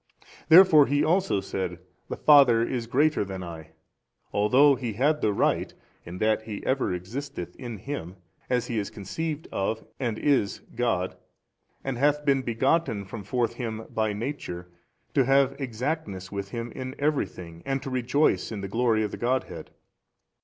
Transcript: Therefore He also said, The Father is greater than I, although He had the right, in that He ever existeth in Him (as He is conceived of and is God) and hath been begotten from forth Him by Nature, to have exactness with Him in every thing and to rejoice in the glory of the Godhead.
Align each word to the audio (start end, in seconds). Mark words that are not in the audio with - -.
Therefore 0.49 0.87
He 0.87 1.03
also 1.03 1.41
said, 1.41 1.77
The 2.09 2.17
Father 2.17 2.63
is 2.67 2.87
greater 2.87 3.23
than 3.23 3.43
I, 3.43 3.73
although 4.33 4.73
He 4.73 4.93
had 4.93 5.21
the 5.21 5.31
right, 5.31 5.71
in 6.07 6.17
that 6.17 6.41
He 6.41 6.65
ever 6.65 6.91
existeth 6.91 7.55
in 7.55 7.77
Him 7.77 8.15
(as 8.49 8.65
He 8.65 8.79
is 8.79 8.89
conceived 8.89 9.47
of 9.51 9.85
and 9.99 10.17
is 10.17 10.61
God) 10.73 11.17
and 11.83 11.99
hath 11.99 12.25
been 12.25 12.41
begotten 12.41 13.05
from 13.05 13.23
forth 13.23 13.53
Him 13.53 13.85
by 13.91 14.11
Nature, 14.11 14.69
to 15.13 15.25
have 15.25 15.55
exactness 15.61 16.31
with 16.31 16.49
Him 16.49 16.71
in 16.71 16.95
every 16.97 17.27
thing 17.27 17.61
and 17.63 17.83
to 17.83 17.91
rejoice 17.91 18.51
in 18.51 18.61
the 18.61 18.67
glory 18.67 19.03
of 19.03 19.11
the 19.11 19.17
Godhead. 19.17 19.69